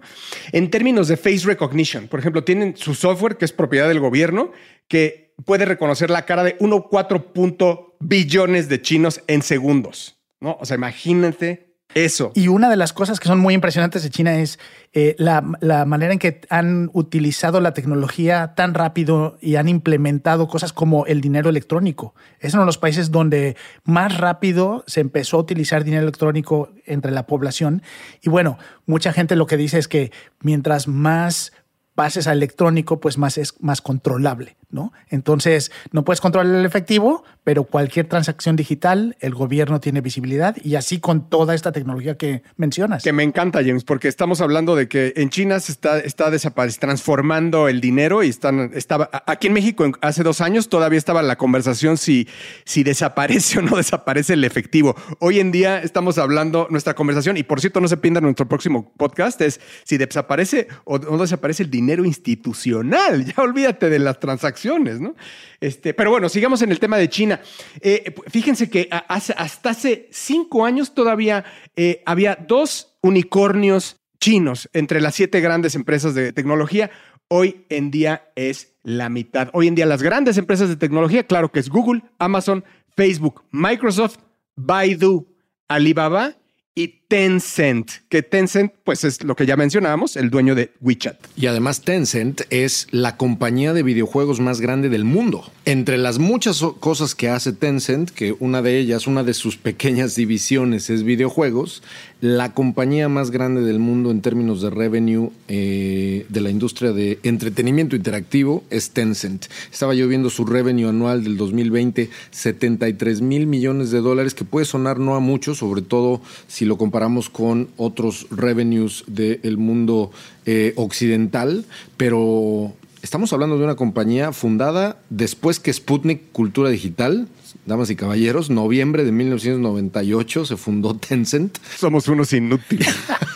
[0.51, 4.51] En términos de face recognition, por ejemplo, tienen su software que es propiedad del gobierno
[4.87, 10.19] que puede reconocer la cara de 1,4 billones de chinos en segundos.
[10.39, 10.57] ¿no?
[10.59, 11.64] O sea, imagínate
[11.95, 12.31] eso.
[12.35, 14.59] Y una de las cosas que son muy impresionantes de China es
[14.93, 20.73] eh, la, manera en que han utilizado la tecnología tan rápido y han implementado cosas
[20.73, 22.13] como el dinero electrónico.
[22.41, 23.55] Es uno de los países donde
[23.85, 27.81] más rápido se empezó a utilizar dinero electrónico entre la población.
[28.21, 31.53] Y bueno, mucha gente lo que dice es que mientras más
[31.95, 34.91] pases a electrónico, pues más es más controlable, ¿no?
[35.09, 40.75] Entonces, no puedes controlar el efectivo, pero cualquier transacción digital, el gobierno tiene visibilidad y
[40.75, 43.03] así con toda esta tecnología que mencionas.
[43.03, 46.31] Que me encanta, James, porque estamos hablando de que en China se está, está
[46.79, 51.35] transformando el dinero y están, estaba, aquí en México hace dos años todavía estaba la
[51.35, 52.27] conversación si,
[52.63, 54.95] si desaparece o no desaparece el efectivo.
[55.19, 58.91] Hoy en día estamos hablando, nuestra conversación, y por cierto, no se pierda nuestro próximo
[58.97, 63.23] podcast, es si desaparece o no desaparece el dinero institucional.
[63.35, 65.15] Ya olvídate de las transacciones, ¿no?
[65.59, 67.34] Este, pero bueno, sigamos en el tema de China.
[67.81, 71.45] Eh, fíjense que hasta hace cinco años todavía
[71.75, 76.91] eh, había dos unicornios chinos entre las siete grandes empresas de tecnología.
[77.27, 79.49] Hoy en día es la mitad.
[79.53, 82.63] Hoy en día las grandes empresas de tecnología, claro que es Google, Amazon,
[82.95, 84.17] Facebook, Microsoft,
[84.55, 85.27] Baidu,
[85.67, 86.35] Alibaba
[86.75, 91.17] y Tencent, que Tencent pues es lo que ya mencionábamos, el dueño de WeChat.
[91.37, 95.43] Y además Tencent es la compañía de videojuegos más grande del mundo.
[95.65, 100.15] Entre las muchas cosas que hace Tencent, que una de ellas, una de sus pequeñas
[100.15, 101.83] divisiones es videojuegos,
[102.21, 107.19] la compañía más grande del mundo en términos de revenue eh, de la industria de
[107.21, 109.45] entretenimiento interactivo es Tencent.
[109.71, 114.65] Estaba yo viendo su revenue anual del 2020, 73 mil millones de dólares, que puede
[114.65, 116.94] sonar no a mucho, sobre todo si lo comparamos
[117.31, 120.11] con otros revenues del mundo
[120.45, 121.65] eh, occidental,
[121.97, 127.27] pero estamos hablando de una compañía fundada después que Sputnik Cultura Digital,
[127.65, 131.57] damas y caballeros, noviembre de 1998 se fundó Tencent.
[131.77, 132.87] Somos unos inútiles.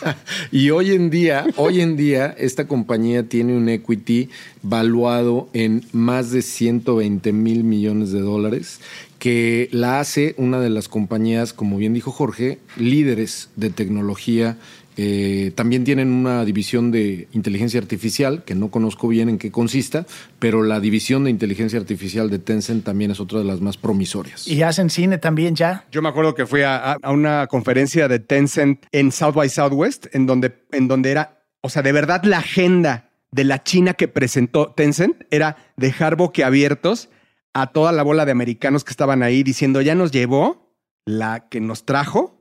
[0.50, 4.30] y hoy en día, hoy en día, esta compañía tiene un equity
[4.62, 8.80] valuado en más de 120 mil millones de dólares
[9.20, 14.56] que la hace una de las compañías, como bien dijo Jorge, líderes de tecnología.
[14.96, 20.06] Eh, también tienen una división de inteligencia artificial, que no conozco bien en qué consista,
[20.38, 24.48] pero la división de inteligencia artificial de Tencent también es otra de las más promisorias.
[24.48, 25.84] Y hacen cine también ya.
[25.92, 30.24] Yo me acuerdo que fui a, una conferencia de Tencent en South by Southwest, en
[30.24, 34.72] donde, en donde era, o sea, de verdad la agenda de la China que presentó
[34.72, 37.10] Tencent era dejar boquiabiertos
[37.54, 41.60] a toda la bola de americanos que estaban ahí diciendo, ya nos llevó la que
[41.60, 42.40] nos trajo,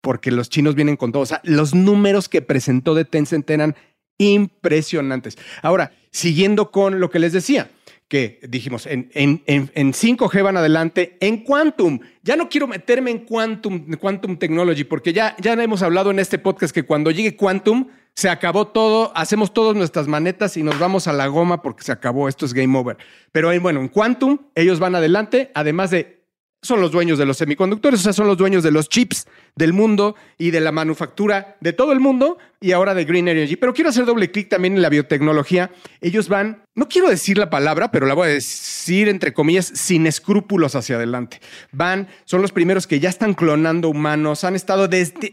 [0.00, 1.22] porque los chinos vienen con todo.
[1.22, 3.76] O sea, los números que presentó de Tencent eran
[4.18, 5.38] impresionantes.
[5.62, 7.70] Ahora, siguiendo con lo que les decía,
[8.08, 13.20] que dijimos, en, en, en, 5G van adelante, en Quantum, ya no quiero meterme en
[13.20, 17.86] Quantum, Quantum Technology, porque ya, ya hemos hablado en este podcast que cuando llegue Quantum,
[18.20, 21.90] se acabó todo, hacemos todas nuestras manetas y nos vamos a la goma porque se
[21.90, 22.98] acabó, esto es game over.
[23.32, 26.20] Pero bueno, en Quantum ellos van adelante, además de
[26.62, 29.72] son los dueños de los semiconductores, o sea, son los dueños de los chips del
[29.72, 33.56] mundo y de la manufactura de todo el mundo y ahora de Green Energy.
[33.56, 35.70] Pero quiero hacer doble clic también en la biotecnología.
[36.02, 40.06] Ellos van, no quiero decir la palabra, pero la voy a decir entre comillas, sin
[40.06, 41.40] escrúpulos hacia adelante.
[41.72, 44.90] Van, son los primeros que ya están clonando humanos, han estado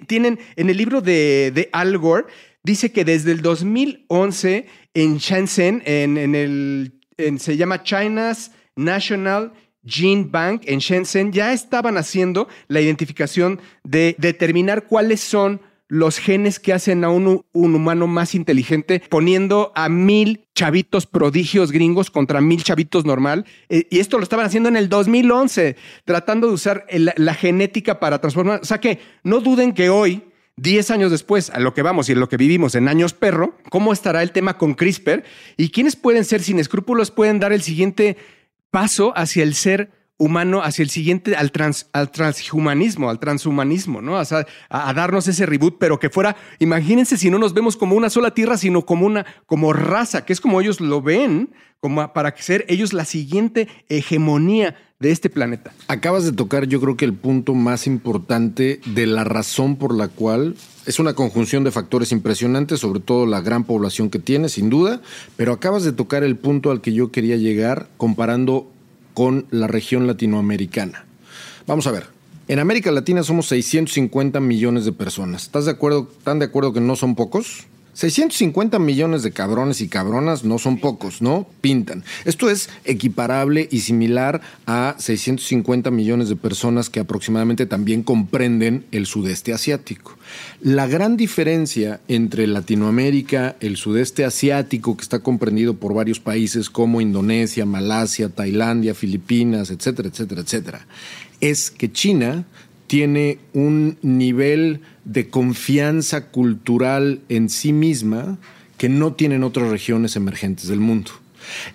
[0.08, 2.28] tienen en el libro de, de Al Gore,
[2.64, 7.00] dice que desde el 2011 en Shenzhen, en, el,
[7.38, 9.54] se llama China's National
[9.86, 16.60] Gene Bank en Shenzhen, ya estaban haciendo la identificación de determinar cuáles son los genes
[16.60, 22.64] que hacen a un, humano más inteligente, poniendo a mil chavitos prodigios gringos contra mil
[22.64, 23.46] chavitos normal.
[23.70, 28.20] Eh, y esto lo estaban haciendo en el 2011, tratando de usar la genética para
[28.20, 28.60] transformar.
[28.62, 30.24] O sea que no duden que hoy
[30.58, 33.56] 10 años después, a lo que vamos y a lo que vivimos en años perro,
[33.70, 35.24] ¿cómo estará el tema con CRISPR?
[35.56, 38.18] ¿Y quiénes pueden ser sin escrúpulos, pueden dar el siguiente
[38.72, 44.14] paso hacia el ser humano hacia el siguiente, al, trans, al transhumanismo, al transhumanismo, ¿no?
[44.14, 47.78] O sea, a, a, darnos ese reboot, pero que fuera, imagínense si no nos vemos
[47.78, 51.54] como una sola tierra, sino como una, como raza, que es como ellos lo ven,
[51.80, 55.74] como para ser ellos la siguiente hegemonía de este planeta.
[55.88, 60.08] Acabas de tocar yo creo que el punto más importante de la razón por la
[60.08, 60.56] cual
[60.88, 65.02] es una conjunción de factores impresionantes, sobre todo la gran población que tiene, sin duda,
[65.36, 68.72] pero acabas de tocar el punto al que yo quería llegar comparando
[69.14, 71.06] con la región latinoamericana.
[71.68, 72.08] Vamos a ver.
[72.48, 75.44] En América Latina somos 650 millones de personas.
[75.44, 76.10] ¿Estás de acuerdo?
[76.18, 77.68] ¿Están de acuerdo que no son pocos?
[77.98, 81.48] 650 millones de cabrones y cabronas no son pocos, ¿no?
[81.62, 82.04] Pintan.
[82.26, 89.08] Esto es equiparable y similar a 650 millones de personas que aproximadamente también comprenden el
[89.08, 90.16] sudeste asiático.
[90.62, 97.02] La gran diferencia entre Latinoamérica, el sudeste asiático, que está comprendido por varios países como
[97.02, 100.88] Indonesia, Malasia, Tailandia, Filipinas, etcétera, etcétera, etcétera,
[101.42, 102.46] es que China
[102.88, 108.38] tiene un nivel de confianza cultural en sí misma
[108.78, 111.12] que no tienen otras regiones emergentes del mundo.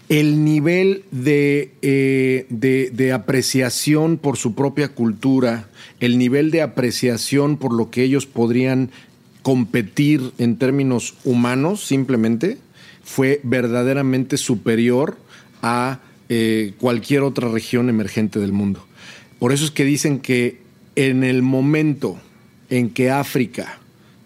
[0.08, 5.68] El nivel de, eh, de, de, apreciación por su propia cultura,
[6.00, 8.90] el nivel de apreciación por lo que ellos podrían
[9.42, 12.58] competir en términos humanos simplemente,
[13.02, 15.16] fue verdaderamente superior
[15.62, 18.86] a eh, cualquier otra región emergente del mundo.
[19.38, 20.61] Por eso es que dicen que
[20.96, 22.18] en el momento
[22.70, 23.78] en que África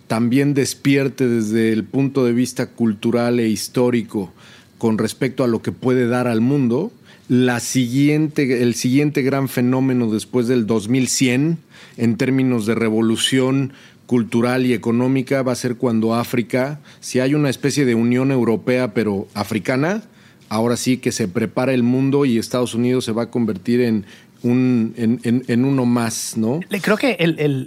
[0.07, 4.33] también despierte desde el punto de vista cultural e histórico
[4.79, 6.93] con respecto a lo que puede dar al mundo,
[7.29, 11.59] la siguiente, el siguiente gran fenómeno después del 2100
[11.97, 13.73] en términos de revolución
[14.07, 18.95] cultural y económica va a ser cuando África, si hay una especie de Unión Europea
[18.95, 20.05] pero africana,
[20.49, 24.05] ahora sí que se prepara el mundo y Estados Unidos se va a convertir en
[24.43, 26.61] un, en, uno más, ¿no?
[26.83, 27.17] Creo que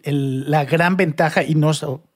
[0.03, 1.71] la gran ventaja, y no,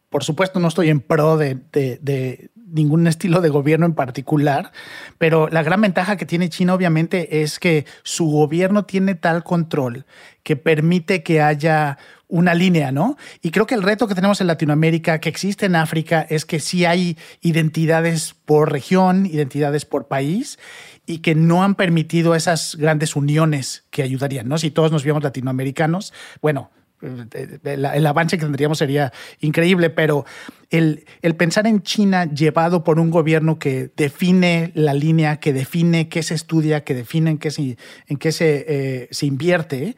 [0.10, 4.72] por supuesto no estoy en pro de, de, ningún estilo de gobierno en particular,
[5.18, 10.06] pero la gran ventaja que tiene China obviamente es que su gobierno tiene tal control
[10.42, 11.98] que permite que haya
[12.34, 13.16] una línea, ¿no?
[13.44, 16.60] Y creo que el reto que tenemos en Latinoamérica, que existe en África, es que
[16.60, 20.58] sí hay identidades por región, identidades por país,
[21.06, 24.58] y que no han permitido esas grandes uniones que ayudarían, ¿no?
[24.58, 26.72] Si todos nos viéramos latinoamericanos, bueno,
[27.04, 30.26] eh, el, avance que tendríamos sería increíble, pero
[30.72, 31.06] el,
[31.38, 36.34] pensar en China llevado por un gobierno que define la línea, que define qué se
[36.34, 39.96] estudia, que define en qué se, eh, se invierte,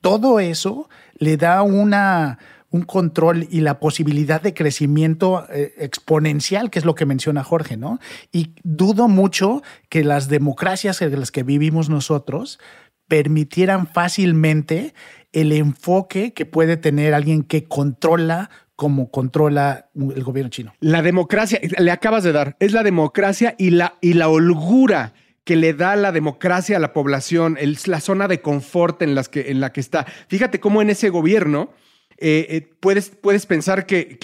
[0.00, 0.88] todo eso
[1.18, 2.38] le da una,
[2.70, 7.76] un control y la posibilidad de crecimiento eh, exponencial, que es lo que menciona Jorge,
[7.76, 8.00] ¿no?
[8.32, 12.58] Y dudo mucho que las democracias en las que vivimos nosotros
[13.06, 14.94] permitieran fácilmente
[15.32, 20.74] el enfoque que puede tener alguien que controla como controla el gobierno chino.
[20.80, 25.56] La democracia, le acabas de dar, es la democracia y la, y la holgura que
[25.56, 30.06] le da la democracia a la población, la zona de confort en, la que está.
[30.28, 31.70] Fíjate cómo en ese gobierno
[32.16, 34.18] eh, eh, puedes, puedes pensar que,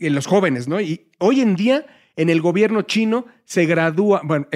[0.00, 0.80] en los jóvenes, ¿no?
[0.80, 1.86] Y hoy en día
[2.16, 4.46] en el gobierno chino se gradúa, bueno,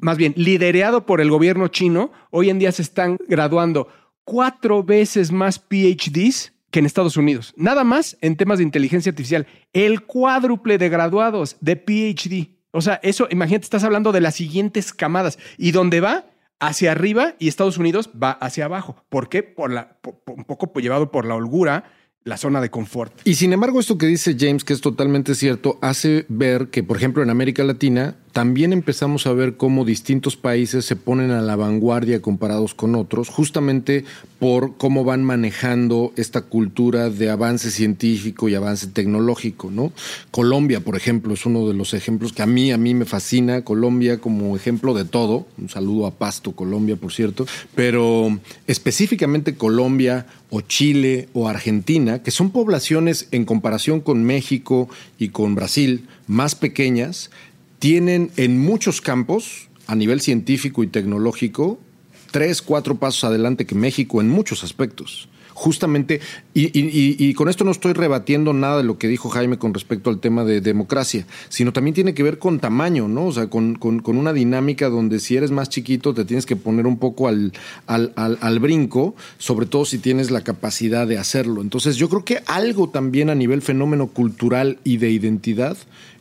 [0.00, 3.88] más bien liderado por el gobierno chino, hoy en día se están graduando
[4.24, 7.54] cuatro veces más PhDs que en Estados Unidos.
[7.56, 9.46] Nada más en temas de inteligencia artificial.
[9.72, 12.57] El cuádruple de graduados de PhD.
[12.70, 15.38] O sea, eso, imagínate, estás hablando de las siguientes camadas.
[15.56, 16.26] ¿Y dónde va?
[16.60, 19.04] Hacia arriba y Estados Unidos va hacia abajo.
[19.08, 19.42] ¿Por qué?
[19.42, 21.84] Por la, un poco llevado por la holgura
[22.24, 23.12] la zona de confort.
[23.24, 26.96] Y sin embargo, esto que dice James, que es totalmente cierto, hace ver que, por
[26.96, 31.56] ejemplo, en América Latina también empezamos a ver cómo distintos países se ponen a la
[31.56, 34.04] vanguardia comparados con otros, justamente
[34.38, 39.92] por cómo van manejando esta cultura de avance científico y avance tecnológico, ¿no?
[40.30, 43.62] Colombia, por ejemplo, es uno de los ejemplos que a mí, a mí me fascina,
[43.62, 50.26] Colombia como ejemplo de todo, un saludo a Pasto, Colombia, por cierto, pero específicamente Colombia
[50.50, 54.88] o Chile o Argentina, que son poblaciones en comparación con México
[55.18, 57.30] y con Brasil más pequeñas,
[57.78, 61.78] tienen en muchos campos, a nivel científico y tecnológico,
[62.30, 65.28] tres, cuatro pasos adelante que México en muchos aspectos.
[65.54, 66.20] Justamente,
[66.54, 70.20] y, con esto no estoy rebatiendo nada de lo que dijo Jaime con respecto al
[70.20, 73.26] tema de democracia, sino también tiene que ver con tamaño, ¿no?
[73.26, 77.00] O sea, con, una dinámica donde si eres más chiquito te tienes que poner un
[77.00, 77.52] poco al,
[77.88, 81.60] al, al brinco, sobre todo si tienes la capacidad de hacerlo.
[81.60, 85.76] Entonces, yo creo que algo también a nivel fenómeno cultural y de identidad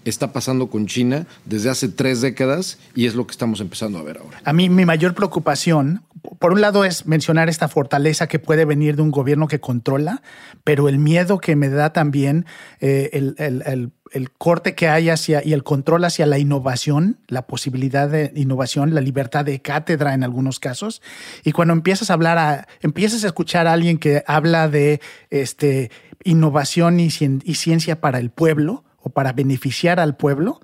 [0.09, 4.03] está pasando con China desde hace tres décadas y es lo que estamos empezando a
[4.03, 4.39] ver ahora.
[4.43, 6.03] A mí mi mayor preocupación,
[6.39, 10.21] por un lado, es mencionar esta fortaleza que puede venir de un gobierno que controla,
[10.63, 12.45] pero el miedo que me da también
[12.79, 17.47] eh, el, el, el corte que hay hacia y el control hacia la innovación, la
[17.47, 21.01] posibilidad de innovación, la libertad de cátedra en algunos casos.
[21.43, 25.91] Y cuando empiezas a hablar, a, empiezas a escuchar a alguien que habla de este,
[26.23, 30.59] innovación y ciencia para el pueblo para beneficiar al pueblo,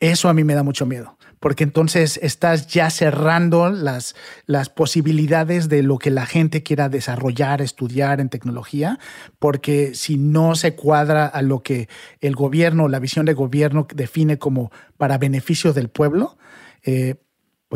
[0.00, 4.14] eso a mí me da mucho miedo porque entonces estás ya cerrando las,
[4.46, 8.98] las posibilidades de lo que la gente quiera desarrollar, estudiar en tecnología,
[9.38, 11.88] porque si no se cuadra a lo que
[12.20, 16.38] el gobierno, la visión de gobierno define como para beneficio del pueblo,
[16.82, 17.16] eh,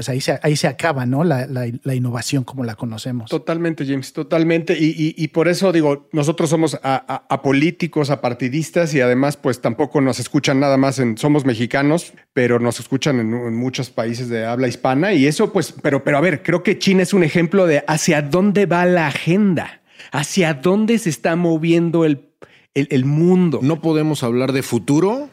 [0.00, 1.24] pues ahí se, ahí se acaba, ¿no?
[1.24, 3.28] La, la, innovación como la conocemos.
[3.28, 4.72] Totalmente, James, totalmente.
[4.80, 10.58] Y, y, por eso digo, nosotros somos apolíticos, apartidistas y además pues tampoco nos escuchan
[10.58, 15.26] nada más en, somos mexicanos, pero nos escuchan en, muchos países de habla hispana y
[15.26, 18.64] eso pues, pero, pero a ver, creo que China es un ejemplo de hacia dónde
[18.64, 19.82] va la agenda,
[20.12, 22.30] hacia dónde se está moviendo el,
[22.72, 23.60] el, el mundo.
[23.60, 25.28] No podemos hablar de futuro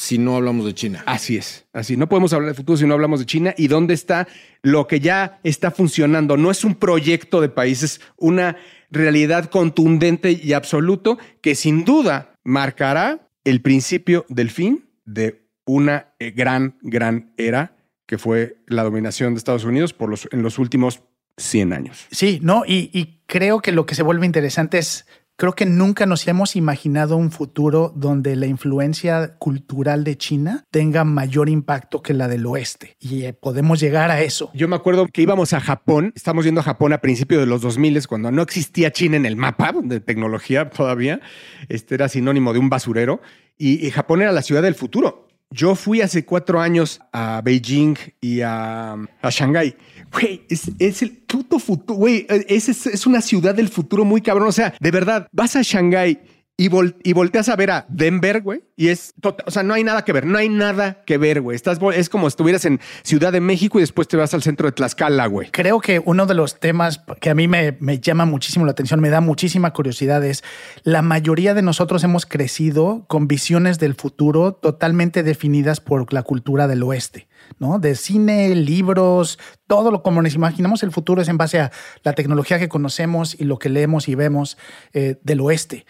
[0.00, 1.02] si no hablamos de China.
[1.04, 1.94] Así es, así.
[1.94, 3.54] No podemos hablar de futuro si no hablamos de China.
[3.58, 4.26] ¿Y dónde está
[4.62, 6.38] lo que ya está funcionando?
[6.38, 8.56] No es un proyecto de país, es una
[8.90, 16.30] realidad contundente y absoluto que sin duda marcará el principio del fin de una eh,
[16.30, 17.76] gran, gran era
[18.06, 21.02] que fue la dominación de Estados Unidos por los, en los últimos
[21.36, 22.06] 100 años.
[22.10, 25.06] Sí, no, y, y creo que lo que se vuelve interesante es
[25.40, 31.04] Creo que nunca nos hemos imaginado un futuro donde la influencia cultural de China tenga
[31.04, 32.98] mayor impacto que la del oeste.
[33.00, 34.50] Y eh, podemos llegar a eso.
[34.52, 37.62] Yo me acuerdo que íbamos a Japón, estamos yendo a Japón a principios de los
[37.62, 41.22] 2000, cuando no existía China en el mapa de tecnología todavía.
[41.70, 43.22] Este era sinónimo de un basurero.
[43.56, 45.29] Y, y Japón era la ciudad del futuro.
[45.52, 49.74] Yo fui hace cuatro años a Beijing y a, a Shanghái
[50.12, 54.48] Güey, es, el puto futuro, güey, es, es, una ciudad del futuro muy cabrón.
[54.48, 56.20] O sea, de verdad, vas a Shanghái
[56.62, 60.04] y, volteas a ver a Denver, güey, y es, tota-, o sea, no hay nada
[60.04, 61.56] que ver, no hay nada que ver, güey.
[61.56, 64.66] Estás, es como si estuvieras en Ciudad de México y después te vas al centro
[64.66, 65.50] de Tlaxcala, güey.
[65.50, 69.00] Creo que uno de los temas que a mí me, me llama muchísimo la atención,
[69.00, 70.44] me da muchísima curiosidad es
[70.82, 76.68] la mayoría de nosotros hemos crecido con visiones del futuro totalmente definidas por la cultura
[76.68, 77.26] del oeste.
[77.58, 77.78] ¿no?
[77.78, 82.12] De cine, libros, todo lo como nos imaginamos el futuro es en base a la
[82.12, 84.58] tecnología que conocemos y lo que leemos y vemos
[84.92, 85.86] eh, del oeste.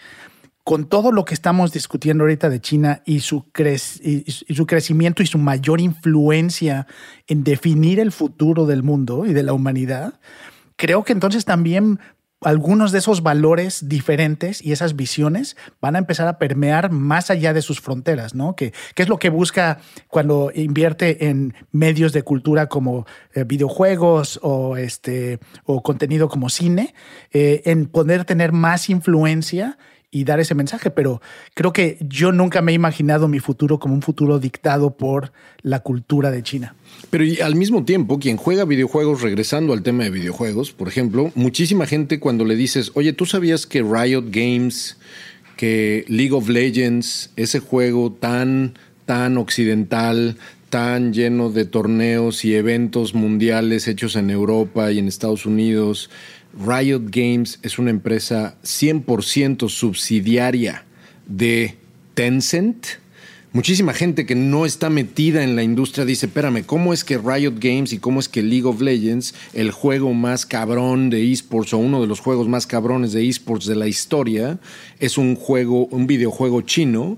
[0.63, 5.81] Con todo lo que estamos discutiendo ahorita de China y su, crecimiento y su mayor
[5.81, 6.85] influencia
[7.27, 10.19] en definir el futuro del mundo y de la humanidad,
[10.75, 11.99] creo que entonces también
[12.41, 17.53] algunos de esos valores diferentes y esas visiones van a empezar a permear más allá
[17.53, 18.55] de sus fronteras, ¿no?
[18.55, 24.75] Que, es lo que busca cuando invierte en medios de cultura como eh, videojuegos o,
[24.77, 26.95] este, o contenido como cine,
[27.31, 29.77] eh, en poder tener más influencia
[30.11, 31.21] y dar ese mensaje, pero
[31.53, 35.31] creo que yo nunca me he imaginado mi futuro como un futuro dictado por
[35.61, 36.75] la cultura de China.
[37.09, 41.85] Pero al mismo tiempo, quien juega videojuegos, regresando al tema de videojuegos, por ejemplo, muchísima
[41.85, 44.97] gente cuando le dices, oye, ¿tú sabías que Riot Games,
[45.55, 48.73] que League of Legends, ese juego tan,
[49.05, 50.37] tan occidental,
[50.69, 56.09] tan lleno de torneos y eventos mundiales hechos en Europa y en Estados Unidos,
[56.53, 60.85] Riot Games es una empresa 100% subsidiaria
[61.25, 61.75] de
[62.13, 62.85] Tencent.
[63.53, 67.55] Muchísima gente que no está metida en la industria dice, espérame, ¿cómo es que Riot
[67.59, 71.77] Games y cómo es que League of Legends, el juego más cabrón de esports o
[71.77, 74.59] uno de los juegos más cabrones de esports de la historia,
[74.99, 77.17] es un juego, un videojuego chino?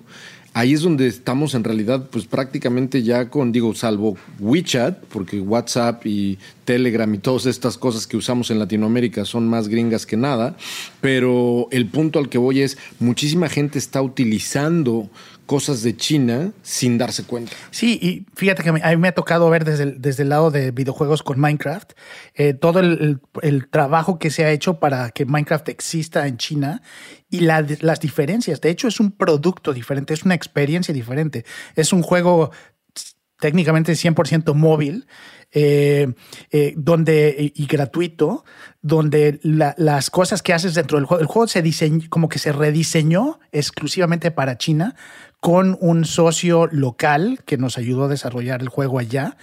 [0.54, 6.06] Ahí es donde estamos en realidad, pues prácticamente ya con, digo, salvo WeChat, porque WhatsApp
[6.06, 10.56] y Telegram y todas estas cosas que usamos en Latinoamérica son más gringas que nada,
[11.02, 15.10] pero el punto al que voy es, muchísima gente está utilizando
[15.46, 17.52] cosas de China sin darse cuenta.
[17.72, 20.52] Sí, y fíjate que a mí me ha tocado ver desde el, desde el lado
[20.52, 21.94] de videojuegos con Minecraft
[22.36, 23.20] eh, todo el,
[23.70, 26.82] trabajo que se ha hecho para que Minecraft exista en China
[27.30, 28.62] y las diferencias.
[28.62, 31.46] De hecho, es un producto diferente, es una experiencia diferente.
[31.76, 32.52] Es un juego
[33.40, 35.06] técnicamente 100% móvil,
[35.52, 36.14] eh,
[36.52, 38.46] eh, donde, y gratuito,
[38.82, 42.54] donde las cosas que haces dentro del juego, el juego se diseñó, como que se
[42.54, 44.96] rediseñó exclusivamente para China,
[45.44, 49.36] con un socio local que nos ayudó a desarrollar el juego allá.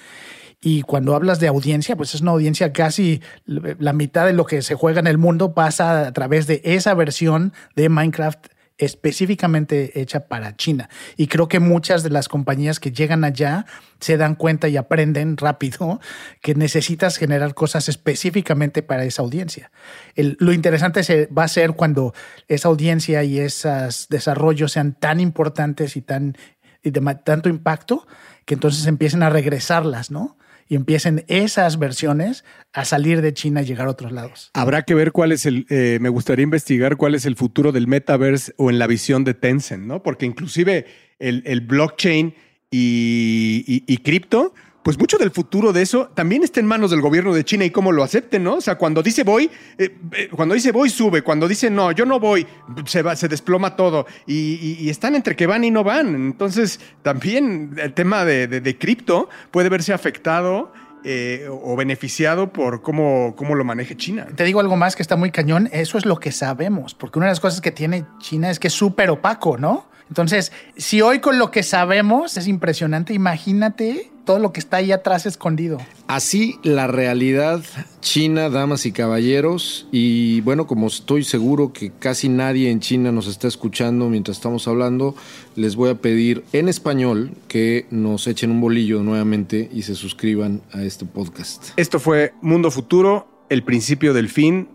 [0.58, 4.62] Y cuando hablas de audiencia, pues es una audiencia casi la mitad de lo que
[4.62, 8.46] se juega en el mundo pasa a través de esa versión de Minecraft
[8.80, 10.88] específicamente hecha para China.
[11.16, 13.66] Y creo que muchas de las compañías que llegan allá
[14.00, 16.00] se dan cuenta y aprenden rápido
[16.42, 19.70] que necesitas generar cosas específicamente para esa audiencia.
[20.16, 22.14] lo interesante se, va a ser cuando
[22.48, 26.36] esa audiencia y esos desarrollos sean tan importantes y, tan,
[26.82, 28.06] y de tanto impacto
[28.46, 30.38] que entonces empiecen a regresarlas, ¿no?
[30.70, 34.52] Y empiecen esas versiones a salir de China y llegar a otros lados.
[34.54, 37.88] Habrá que ver cuál es el, eh, me gustaría investigar cuál es el futuro del
[37.88, 40.04] metaverse o en la visión de Tencent, ¿no?
[40.04, 40.86] Porque inclusive
[41.18, 42.34] el, blockchain
[42.70, 47.34] y, y cripto pues mucho del futuro de eso también está en manos del gobierno
[47.34, 48.54] de China y cómo lo acepten, ¿no?
[48.54, 51.22] O sea, cuando dice voy, eh, eh, cuando dice voy, sube.
[51.22, 52.46] Cuando dice no, yo no voy,
[52.86, 54.06] se, desploma todo.
[54.26, 56.14] Y, están entre que van y no van.
[56.14, 60.72] Entonces, también el tema de, cripto puede verse afectado.
[61.02, 64.26] Eh, o beneficiado por cómo, cómo lo maneje China.
[64.36, 67.28] Te digo algo más que está muy cañón, eso es lo que sabemos, porque una
[67.28, 69.86] de las cosas que tiene China es que es súper opaco, ¿no?
[70.10, 74.92] Entonces, si hoy con lo que sabemos es impresionante, imagínate todo lo que está ahí
[74.92, 75.78] atrás escondido.
[76.06, 77.64] Así la realidad
[78.00, 79.88] china, damas y caballeros.
[79.90, 84.68] Y bueno, como estoy seguro que casi nadie en China nos está escuchando mientras estamos
[84.68, 85.16] hablando,
[85.56, 90.62] les voy a pedir en español que nos echen un bolillo nuevamente y se suscriban
[90.70, 91.70] a este podcast.
[91.76, 94.68] Esto fue Mundo Futuro, el principio del fin.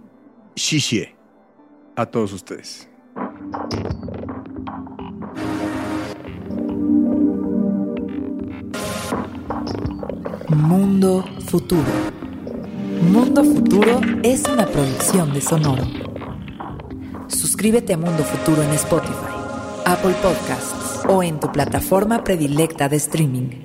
[0.58, 1.16] Xixie.
[1.95, 2.89] A todos ustedes.
[10.50, 11.84] Mundo Futuro.
[13.12, 15.84] Mundo Futuro es una producción de Sonoro.
[17.28, 19.14] Suscríbete a Mundo Futuro en Spotify,
[19.86, 23.64] Apple Podcasts o en tu plataforma predilecta de streaming.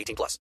[0.00, 0.38] 18 plus.